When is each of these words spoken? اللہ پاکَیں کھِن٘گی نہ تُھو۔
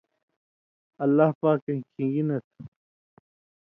اللہ 1.03 1.29
پاکَیں 1.41 1.81
کھِن٘گی 1.91 2.21
نہ 2.27 2.37
تُھو۔ 2.45 2.61